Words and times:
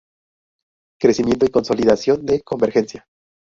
Crecimiento 0.99 1.45
y 1.45 1.49
consolidación 1.51 2.25
de 2.25 2.41
Convergencia. 2.41 3.05